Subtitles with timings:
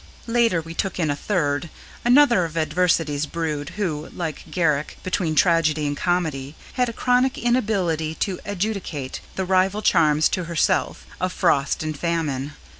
[0.25, 1.69] Later, we took in a third
[2.03, 8.15] another of Adversity's brood, who, like Garrick between Tragedy and Comedy, had a chronic inability
[8.15, 12.53] to adjudicate the rival claims (to himself) of Frost and Famine.